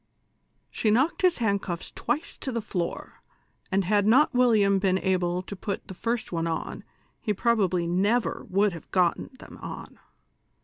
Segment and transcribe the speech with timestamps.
[0.71, 3.21] She knocked his handcuffs twice to the floor,
[3.71, 6.83] and had not William been able to put the first one on,
[7.19, 9.99] he probably never would have gotten them on.